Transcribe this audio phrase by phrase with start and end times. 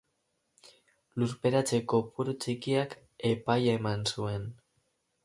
[1.23, 2.97] Lurperatze kopuru txikiak
[3.33, 4.49] epaia eman zuen.